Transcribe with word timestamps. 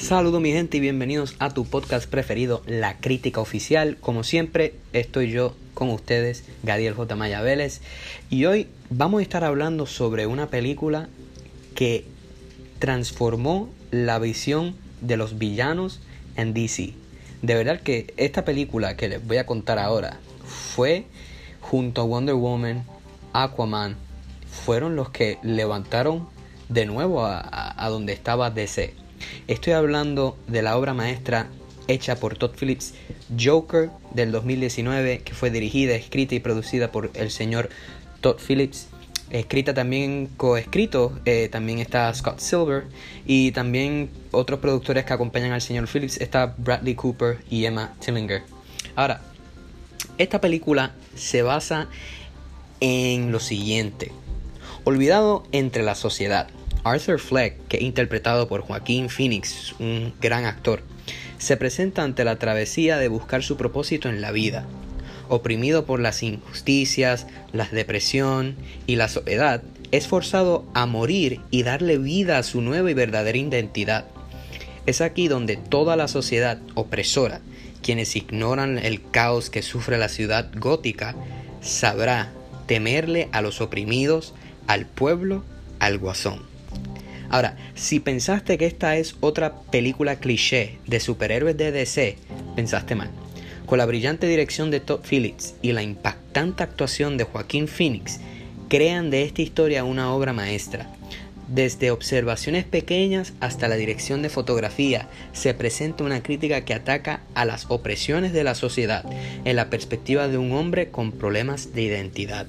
Saludos 0.00 0.40
mi 0.40 0.50
gente 0.50 0.78
y 0.78 0.80
bienvenidos 0.80 1.36
a 1.40 1.50
tu 1.50 1.66
podcast 1.66 2.08
preferido, 2.08 2.62
La 2.66 2.96
Crítica 2.96 3.42
Oficial. 3.42 3.98
Como 4.00 4.24
siempre, 4.24 4.72
estoy 4.94 5.30
yo 5.30 5.54
con 5.74 5.90
ustedes, 5.90 6.42
Gadiel 6.62 6.94
J. 6.94 7.14
Maya 7.16 7.42
Vélez. 7.42 7.82
Y 8.30 8.46
hoy 8.46 8.66
vamos 8.88 9.20
a 9.20 9.22
estar 9.22 9.44
hablando 9.44 9.84
sobre 9.84 10.26
una 10.26 10.48
película 10.48 11.10
que 11.74 12.06
transformó 12.78 13.68
la 13.90 14.18
visión 14.18 14.74
de 15.02 15.18
los 15.18 15.36
villanos 15.36 16.00
en 16.34 16.54
DC. 16.54 16.94
De 17.42 17.54
verdad 17.54 17.80
que 17.80 18.14
esta 18.16 18.46
película 18.46 18.96
que 18.96 19.10
les 19.10 19.24
voy 19.24 19.36
a 19.36 19.44
contar 19.44 19.78
ahora 19.78 20.18
fue 20.74 21.04
junto 21.60 22.00
a 22.00 22.04
Wonder 22.04 22.36
Woman, 22.36 22.86
Aquaman, 23.34 23.96
fueron 24.50 24.96
los 24.96 25.10
que 25.10 25.38
levantaron 25.42 26.26
de 26.70 26.86
nuevo 26.86 27.26
a, 27.26 27.74
a 27.76 27.88
donde 27.90 28.14
estaba 28.14 28.50
DC. 28.50 28.94
Estoy 29.48 29.72
hablando 29.72 30.36
de 30.46 30.62
la 30.62 30.76
obra 30.76 30.94
maestra 30.94 31.48
hecha 31.88 32.16
por 32.16 32.36
Todd 32.36 32.52
Phillips, 32.58 32.94
Joker 33.38 33.90
del 34.14 34.32
2019, 34.32 35.20
que 35.20 35.34
fue 35.34 35.50
dirigida, 35.50 35.94
escrita 35.94 36.34
y 36.34 36.40
producida 36.40 36.92
por 36.92 37.10
el 37.14 37.30
señor 37.30 37.68
Todd 38.20 38.36
Phillips. 38.38 38.88
Escrita 39.30 39.74
también, 39.74 40.28
coescrito, 40.36 41.18
eh, 41.24 41.48
también 41.50 41.78
está 41.78 42.12
Scott 42.12 42.40
Silver 42.40 42.84
y 43.26 43.52
también 43.52 44.10
otros 44.32 44.58
productores 44.58 45.04
que 45.04 45.12
acompañan 45.12 45.52
al 45.52 45.60
señor 45.60 45.86
Phillips 45.86 46.20
está 46.20 46.54
Bradley 46.58 46.96
Cooper 46.96 47.38
y 47.48 47.64
Emma 47.64 47.94
Tillinger. 48.04 48.42
Ahora, 48.96 49.20
esta 50.18 50.40
película 50.40 50.92
se 51.14 51.42
basa 51.42 51.88
en 52.80 53.30
lo 53.30 53.38
siguiente. 53.38 54.10
Olvidado 54.82 55.44
entre 55.52 55.82
la 55.84 55.94
sociedad, 55.94 56.48
Arthur 56.84 57.18
Fleck, 57.18 57.68
que 57.68 57.76
es 57.76 57.82
interpretado 57.82 58.48
por 58.48 58.62
Joaquín 58.62 59.10
Phoenix, 59.10 59.74
un 59.78 60.14
gran 60.20 60.46
actor, 60.46 60.82
se 61.38 61.56
presenta 61.56 62.02
ante 62.02 62.24
la 62.24 62.36
travesía 62.36 62.98
de 62.98 63.08
buscar 63.08 63.42
su 63.42 63.56
propósito 63.56 64.08
en 64.08 64.20
la 64.20 64.30
vida. 64.30 64.66
Oprimido 65.28 65.84
por 65.84 66.00
las 66.00 66.22
injusticias, 66.22 67.26
la 67.52 67.66
depresión 67.66 68.56
y 68.86 68.96
la 68.96 69.08
soledad, 69.08 69.62
es 69.90 70.06
forzado 70.06 70.64
a 70.74 70.86
morir 70.86 71.40
y 71.50 71.62
darle 71.64 71.98
vida 71.98 72.38
a 72.38 72.42
su 72.42 72.62
nueva 72.62 72.90
y 72.90 72.94
verdadera 72.94 73.38
identidad. 73.38 74.06
Es 74.86 75.00
aquí 75.00 75.28
donde 75.28 75.56
toda 75.56 75.96
la 75.96 76.08
sociedad 76.08 76.58
opresora, 76.74 77.40
quienes 77.82 78.16
ignoran 78.16 78.78
el 78.78 79.02
caos 79.10 79.50
que 79.50 79.62
sufre 79.62 79.98
la 79.98 80.08
ciudad 80.08 80.50
gótica, 80.56 81.14
sabrá 81.60 82.32
temerle 82.66 83.28
a 83.32 83.42
los 83.42 83.60
oprimidos, 83.60 84.34
al 84.66 84.86
pueblo, 84.86 85.44
al 85.78 85.98
guasón. 85.98 86.49
Ahora, 87.30 87.56
si 87.74 88.00
pensaste 88.00 88.58
que 88.58 88.66
esta 88.66 88.96
es 88.96 89.14
otra 89.20 89.54
película 89.70 90.16
cliché 90.16 90.78
de 90.86 90.98
superhéroes 90.98 91.56
de 91.56 91.70
DC, 91.70 92.16
pensaste 92.56 92.96
mal. 92.96 93.10
Con 93.66 93.78
la 93.78 93.86
brillante 93.86 94.26
dirección 94.26 94.72
de 94.72 94.80
Todd 94.80 95.00
Phillips 95.08 95.54
y 95.62 95.70
la 95.70 95.82
impactante 95.82 96.64
actuación 96.64 97.16
de 97.16 97.24
Joaquín 97.24 97.68
Phoenix, 97.68 98.18
crean 98.68 99.10
de 99.10 99.22
esta 99.22 99.42
historia 99.42 99.84
una 99.84 100.12
obra 100.12 100.32
maestra. 100.32 100.90
Desde 101.46 101.92
observaciones 101.92 102.64
pequeñas 102.64 103.32
hasta 103.40 103.68
la 103.68 103.76
dirección 103.76 104.22
de 104.22 104.28
fotografía, 104.28 105.08
se 105.32 105.54
presenta 105.54 106.04
una 106.04 106.22
crítica 106.22 106.64
que 106.64 106.74
ataca 106.74 107.22
a 107.34 107.44
las 107.44 107.66
opresiones 107.68 108.32
de 108.32 108.44
la 108.44 108.56
sociedad 108.56 109.04
en 109.44 109.54
la 109.56 109.70
perspectiva 109.70 110.26
de 110.26 110.38
un 110.38 110.52
hombre 110.52 110.90
con 110.90 111.12
problemas 111.12 111.74
de 111.74 111.82
identidad. 111.82 112.46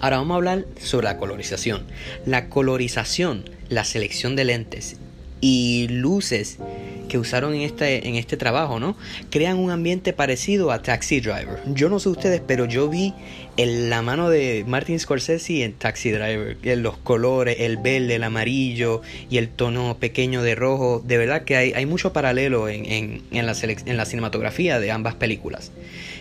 Ahora 0.00 0.18
vamos 0.18 0.34
a 0.34 0.36
hablar 0.36 0.64
sobre 0.80 1.04
la 1.06 1.18
colorización. 1.18 1.82
La 2.24 2.48
colorización, 2.48 3.44
la 3.68 3.84
selección 3.84 4.36
de 4.36 4.44
lentes 4.44 4.96
y 5.40 5.88
luces 5.88 6.58
que 7.08 7.18
usaron 7.18 7.54
en 7.54 7.62
este, 7.62 8.06
en 8.06 8.16
este 8.16 8.36
trabajo, 8.36 8.78
¿no? 8.78 8.96
Crean 9.30 9.58
un 9.58 9.70
ambiente 9.70 10.12
parecido 10.12 10.70
a 10.70 10.82
Taxi 10.82 11.20
Driver. 11.20 11.60
Yo 11.66 11.88
no 11.88 11.98
sé 11.98 12.10
ustedes, 12.10 12.42
pero 12.46 12.66
yo 12.66 12.88
vi 12.88 13.14
en 13.56 13.88
la 13.88 14.02
mano 14.02 14.28
de 14.28 14.64
Martin 14.66 15.00
Scorsese 15.00 15.64
en 15.64 15.72
Taxi 15.72 16.10
Driver, 16.10 16.58
los 16.78 16.98
colores, 16.98 17.56
el 17.60 17.78
verde, 17.78 18.16
el 18.16 18.24
amarillo 18.24 19.00
y 19.30 19.38
el 19.38 19.48
tono 19.48 19.96
pequeño 19.98 20.42
de 20.42 20.54
rojo. 20.54 21.02
De 21.04 21.16
verdad 21.16 21.44
que 21.44 21.56
hay, 21.56 21.72
hay 21.72 21.86
mucho 21.86 22.12
paralelo 22.12 22.68
en, 22.68 22.84
en, 22.84 23.22
en, 23.30 23.46
la 23.46 23.56
en 23.62 23.96
la 23.96 24.04
cinematografía 24.04 24.78
de 24.78 24.90
ambas 24.90 25.14
películas. 25.14 25.72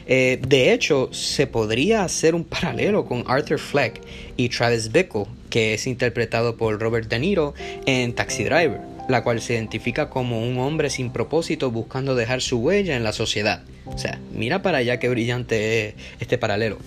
Eh, 0.08 0.40
de 0.48 0.74
hecho, 0.74 1.10
se 1.12 1.48
podría 1.48 2.04
hacer 2.04 2.34
un 2.34 2.44
paralelo 2.46 3.06
con 3.06 3.26
Arthur 3.28 3.60
Fleck 3.60 4.02
y 4.38 4.50
Travis 4.50 4.92
Bickle, 4.92 5.26
que 5.50 5.74
es 5.74 5.86
interpretado 5.86 6.56
por 6.56 6.80
Robert 6.80 7.10
De 7.10 7.20
Niro 7.20 7.54
en 7.86 8.14
Taxi 8.14 8.44
Driver, 8.44 8.80
la 9.10 9.24
cual 9.24 9.42
se 9.42 9.54
identifica 9.54 10.10
como 10.10 10.42
un 10.42 10.60
hombre 10.60 10.90
sin 10.90 11.12
propósito 11.12 11.72
buscando 11.72 12.16
dejar 12.16 12.42
su 12.42 12.60
huella 12.60 12.96
en 12.96 13.04
la 13.04 13.12
sociedad. 13.12 13.64
O 13.86 13.98
sea, 13.98 14.20
mira 14.34 14.62
para 14.62 14.80
allá 14.80 15.00
qué 15.00 15.10
brillante 15.10 15.90
es 15.90 15.96
este 16.20 16.38
paralelo. 16.38 16.78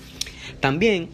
También 0.61 1.09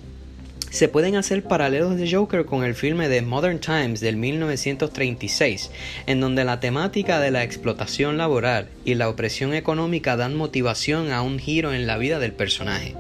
se 0.77 0.89
pueden 0.89 1.17
hacer 1.17 1.43
paralelos 1.43 1.97
de 1.97 2.11
Joker 2.11 2.45
con 2.45 2.63
el 2.63 2.75
filme 2.75 3.09
de 3.09 3.23
Modern 3.23 3.61
Times 3.61 4.01
del 4.01 4.19
1936, 4.19 5.71
en 6.07 6.21
donde 6.21 6.45
la 6.45 6.61
temática 6.61 7.19
de 7.19 7.31
la 7.31 7.45
explotación 7.45 8.19
laboral 8.19 8.69
y 8.85 8.95
la 8.95 9.09
opresión 9.09 9.55
económica 9.55 10.19
dan 10.19 10.35
motivación 10.35 11.13
a 11.13 11.23
un 11.23 11.39
giro 11.39 11.73
en 11.73 11.87
la 11.87 11.97
vida 11.97 12.19
del 12.19 12.35
personaje. 12.35 12.95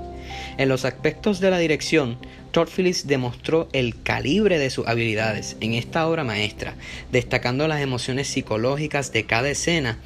En 0.56 0.70
los 0.70 0.86
aspectos 0.86 1.38
de 1.38 1.50
la 1.50 1.58
dirección, 1.58 2.16
Todd 2.50 2.68
Phillips 2.74 3.06
demostró 3.06 3.68
el 3.74 4.02
calibre 4.02 4.58
de 4.58 4.70
sus 4.70 4.86
habilidades 4.86 5.58
en 5.60 5.74
esta 5.74 6.08
obra 6.08 6.24
maestra, 6.24 6.76
destacando 7.12 7.68
las 7.68 7.82
emociones 7.82 8.26
psicológicas 8.26 9.12
de 9.12 9.26
cada 9.26 9.50
escena 9.50 9.98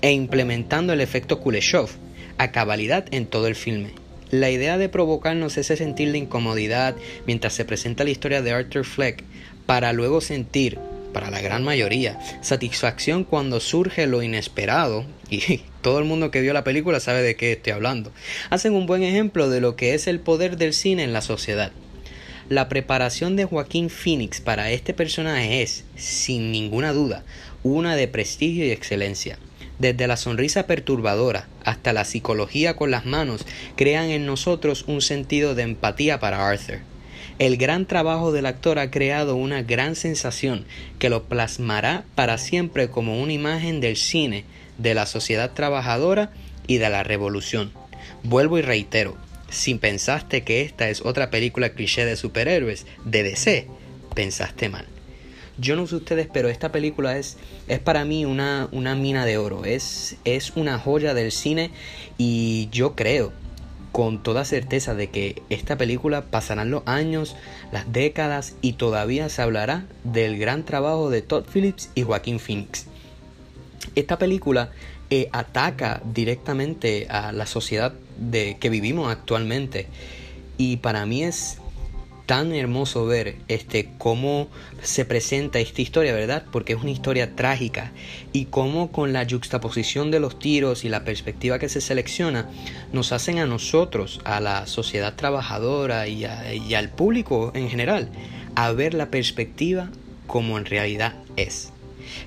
e 0.00 0.12
implementando 0.12 0.94
el 0.94 1.02
efecto 1.02 1.40
Kuleshov 1.40 1.90
a 2.38 2.52
cabalidad 2.52 3.04
en 3.10 3.26
todo 3.26 3.48
el 3.48 3.54
filme. 3.54 4.07
La 4.30 4.50
idea 4.50 4.76
de 4.76 4.90
provocarnos 4.90 5.56
ese 5.56 5.76
sentir 5.76 6.12
de 6.12 6.18
incomodidad 6.18 6.94
mientras 7.26 7.54
se 7.54 7.64
presenta 7.64 8.04
la 8.04 8.10
historia 8.10 8.42
de 8.42 8.52
Arthur 8.52 8.84
Fleck 8.84 9.24
para 9.64 9.94
luego 9.94 10.20
sentir, 10.20 10.78
para 11.14 11.30
la 11.30 11.40
gran 11.40 11.64
mayoría, 11.64 12.18
satisfacción 12.42 13.24
cuando 13.24 13.58
surge 13.58 14.06
lo 14.06 14.22
inesperado, 14.22 15.06
y 15.30 15.62
todo 15.82 15.98
el 15.98 16.04
mundo 16.04 16.30
que 16.30 16.42
vio 16.42 16.52
la 16.52 16.64
película 16.64 17.00
sabe 17.00 17.22
de 17.22 17.36
qué 17.36 17.52
estoy 17.52 17.72
hablando, 17.72 18.12
hacen 18.50 18.74
un 18.74 18.86
buen 18.86 19.02
ejemplo 19.02 19.48
de 19.48 19.62
lo 19.62 19.76
que 19.76 19.94
es 19.94 20.06
el 20.06 20.20
poder 20.20 20.58
del 20.58 20.74
cine 20.74 21.04
en 21.04 21.14
la 21.14 21.22
sociedad. 21.22 21.72
La 22.50 22.68
preparación 22.68 23.34
de 23.34 23.46
Joaquín 23.46 23.88
Phoenix 23.88 24.40
para 24.40 24.70
este 24.70 24.92
personaje 24.92 25.62
es, 25.62 25.84
sin 25.96 26.52
ninguna 26.52 26.92
duda, 26.92 27.24
una 27.62 27.96
de 27.96 28.08
prestigio 28.08 28.66
y 28.66 28.70
excelencia. 28.70 29.38
Desde 29.78 30.08
la 30.08 30.16
sonrisa 30.16 30.66
perturbadora 30.66 31.46
hasta 31.64 31.92
la 31.92 32.04
psicología 32.04 32.74
con 32.74 32.90
las 32.90 33.06
manos 33.06 33.46
crean 33.76 34.10
en 34.10 34.26
nosotros 34.26 34.84
un 34.88 35.00
sentido 35.02 35.54
de 35.54 35.62
empatía 35.62 36.18
para 36.18 36.48
Arthur. 36.48 36.80
El 37.38 37.56
gran 37.56 37.86
trabajo 37.86 38.32
del 38.32 38.46
actor 38.46 38.80
ha 38.80 38.90
creado 38.90 39.36
una 39.36 39.62
gran 39.62 39.94
sensación 39.94 40.64
que 40.98 41.08
lo 41.08 41.24
plasmará 41.24 42.04
para 42.16 42.36
siempre 42.38 42.90
como 42.90 43.22
una 43.22 43.32
imagen 43.32 43.80
del 43.80 43.96
cine, 43.96 44.44
de 44.78 44.94
la 44.94 45.06
sociedad 45.06 45.52
trabajadora 45.52 46.32
y 46.66 46.78
de 46.78 46.90
la 46.90 47.04
revolución. 47.04 47.70
Vuelvo 48.24 48.58
y 48.58 48.62
reitero, 48.62 49.16
si 49.48 49.76
pensaste 49.76 50.42
que 50.42 50.62
esta 50.62 50.88
es 50.88 51.02
otra 51.02 51.30
película 51.30 51.70
cliché 51.70 52.04
de 52.04 52.16
superhéroes 52.16 52.86
de 53.04 53.22
DC, 53.22 53.68
pensaste 54.14 54.68
mal. 54.68 54.97
Yo 55.58 55.74
no 55.74 55.86
sé 55.86 55.96
ustedes, 55.96 56.28
pero 56.32 56.48
esta 56.48 56.70
película 56.70 57.18
es, 57.18 57.36
es 57.66 57.80
para 57.80 58.04
mí 58.04 58.24
una, 58.24 58.68
una 58.72 58.94
mina 58.94 59.24
de 59.26 59.38
oro. 59.38 59.64
Es, 59.64 60.16
es 60.24 60.52
una 60.56 60.78
joya 60.78 61.14
del 61.14 61.32
cine 61.32 61.70
y 62.16 62.68
yo 62.70 62.94
creo 62.94 63.32
con 63.92 64.22
toda 64.22 64.44
certeza 64.44 64.94
de 64.94 65.10
que 65.10 65.42
esta 65.50 65.76
película 65.76 66.22
pasarán 66.26 66.70
los 66.70 66.82
años, 66.86 67.34
las 67.72 67.92
décadas 67.92 68.54
y 68.60 68.74
todavía 68.74 69.28
se 69.28 69.42
hablará 69.42 69.86
del 70.04 70.38
gran 70.38 70.64
trabajo 70.64 71.10
de 71.10 71.22
Todd 71.22 71.44
Phillips 71.52 71.90
y 71.96 72.02
Joaquín 72.02 72.38
Phoenix. 72.38 72.86
Esta 73.96 74.18
película 74.18 74.70
eh, 75.10 75.28
ataca 75.32 76.00
directamente 76.04 77.08
a 77.10 77.32
la 77.32 77.46
sociedad 77.46 77.92
de 78.18 78.58
que 78.60 78.70
vivimos 78.70 79.10
actualmente 79.10 79.88
y 80.58 80.76
para 80.76 81.06
mí 81.06 81.24
es 81.24 81.58
tan 82.28 82.54
hermoso 82.54 83.06
ver 83.06 83.36
este 83.48 83.88
cómo 83.96 84.48
se 84.82 85.06
presenta 85.06 85.60
esta 85.60 85.80
historia, 85.80 86.12
¿verdad? 86.12 86.44
Porque 86.52 86.74
es 86.74 86.78
una 86.78 86.90
historia 86.90 87.34
trágica 87.34 87.90
y 88.34 88.44
cómo 88.44 88.92
con 88.92 89.14
la 89.14 89.26
juxtaposición 89.28 90.10
de 90.10 90.20
los 90.20 90.38
tiros 90.38 90.84
y 90.84 90.90
la 90.90 91.06
perspectiva 91.06 91.58
que 91.58 91.70
se 91.70 91.80
selecciona 91.80 92.46
nos 92.92 93.12
hacen 93.12 93.38
a 93.38 93.46
nosotros, 93.46 94.20
a 94.24 94.40
la 94.40 94.66
sociedad 94.66 95.16
trabajadora 95.16 96.06
y, 96.06 96.26
y 96.26 96.74
al 96.74 96.90
público 96.90 97.50
en 97.54 97.70
general, 97.70 98.10
a 98.56 98.72
ver 98.72 98.92
la 98.92 99.10
perspectiva 99.10 99.88
como 100.26 100.58
en 100.58 100.66
realidad 100.66 101.14
es. 101.36 101.72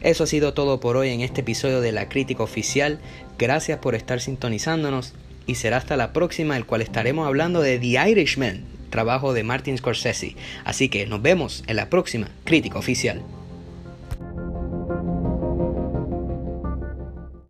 Eso 0.01 0.23
ha 0.23 0.27
sido 0.27 0.55
todo 0.55 0.79
por 0.79 0.97
hoy 0.97 1.09
en 1.09 1.21
este 1.21 1.41
episodio 1.41 1.79
de 1.79 1.91
La 1.91 2.09
Crítica 2.09 2.41
Oficial. 2.41 2.99
Gracias 3.37 3.77
por 3.77 3.93
estar 3.93 4.19
sintonizándonos 4.19 5.13
y 5.45 5.55
será 5.55 5.77
hasta 5.77 5.95
la 5.95 6.11
próxima, 6.11 6.57
el 6.57 6.65
cual 6.65 6.81
estaremos 6.81 7.27
hablando 7.27 7.61
de 7.61 7.77
The 7.77 8.09
Irishman, 8.09 8.80
trabajo 8.91 9.33
de 9.33 9.43
Martin 9.43 9.77
Scorsese. 9.77 10.35
Así 10.63 10.89
que 10.89 11.07
nos 11.07 11.23
vemos 11.23 11.63
en 11.65 11.77
la 11.77 11.89
próxima 11.89 12.27
crítica 12.43 12.77
oficial. 12.77 13.23